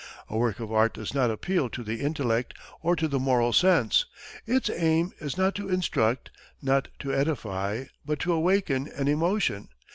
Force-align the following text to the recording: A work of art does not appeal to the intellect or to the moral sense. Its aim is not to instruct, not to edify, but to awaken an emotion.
A 0.31 0.35
work 0.35 0.59
of 0.59 0.71
art 0.73 0.95
does 0.95 1.13
not 1.13 1.29
appeal 1.29 1.69
to 1.69 1.83
the 1.83 2.01
intellect 2.01 2.55
or 2.81 2.95
to 2.95 3.07
the 3.07 3.19
moral 3.19 3.53
sense. 3.53 4.07
Its 4.47 4.67
aim 4.67 5.11
is 5.19 5.37
not 5.37 5.53
to 5.53 5.69
instruct, 5.69 6.31
not 6.59 6.87
to 6.97 7.13
edify, 7.13 7.83
but 8.03 8.17
to 8.21 8.33
awaken 8.33 8.87
an 8.95 9.07
emotion. 9.07 9.69